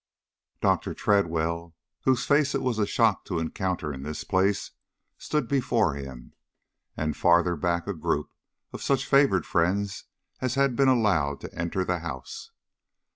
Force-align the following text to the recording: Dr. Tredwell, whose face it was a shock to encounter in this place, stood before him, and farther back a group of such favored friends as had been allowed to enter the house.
Dr. 0.61 0.95
Tredwell, 0.95 1.75
whose 2.05 2.25
face 2.25 2.55
it 2.55 2.63
was 2.63 2.79
a 2.79 2.87
shock 2.87 3.23
to 3.25 3.37
encounter 3.37 3.93
in 3.93 4.01
this 4.01 4.23
place, 4.23 4.71
stood 5.19 5.47
before 5.47 5.93
him, 5.93 6.33
and 6.97 7.15
farther 7.15 7.55
back 7.55 7.85
a 7.85 7.93
group 7.93 8.31
of 8.73 8.81
such 8.81 9.05
favored 9.05 9.45
friends 9.45 10.05
as 10.39 10.55
had 10.55 10.75
been 10.75 10.87
allowed 10.89 11.39
to 11.41 11.53
enter 11.53 11.85
the 11.85 11.99
house. 11.99 12.49